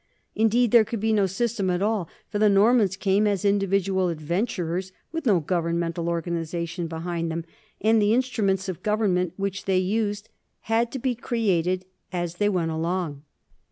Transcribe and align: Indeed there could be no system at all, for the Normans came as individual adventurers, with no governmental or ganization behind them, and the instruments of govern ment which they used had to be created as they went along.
Indeed 0.33 0.71
there 0.71 0.83
could 0.83 0.99
be 0.99 1.13
no 1.13 1.27
system 1.27 1.69
at 1.69 1.83
all, 1.83 2.09
for 2.27 2.39
the 2.39 2.49
Normans 2.49 2.95
came 2.97 3.27
as 3.27 3.45
individual 3.45 4.09
adventurers, 4.09 4.91
with 5.11 5.27
no 5.27 5.39
governmental 5.39 6.09
or 6.09 6.23
ganization 6.23 6.87
behind 6.89 7.29
them, 7.29 7.45
and 7.79 8.01
the 8.01 8.11
instruments 8.11 8.67
of 8.67 8.81
govern 8.81 9.13
ment 9.13 9.33
which 9.37 9.65
they 9.65 9.77
used 9.77 10.27
had 10.61 10.91
to 10.93 10.97
be 10.97 11.13
created 11.13 11.85
as 12.11 12.37
they 12.37 12.49
went 12.49 12.71
along. 12.71 13.21